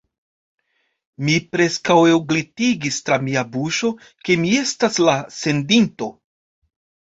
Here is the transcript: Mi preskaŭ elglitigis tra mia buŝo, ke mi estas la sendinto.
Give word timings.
Mi 1.27 1.35
preskaŭ 1.55 1.97
elglitigis 2.13 2.97
tra 3.11 3.21
mia 3.29 3.45
buŝo, 3.53 3.93
ke 4.25 4.41
mi 4.47 4.57
estas 4.65 5.01
la 5.07 5.17
sendinto. 5.39 6.13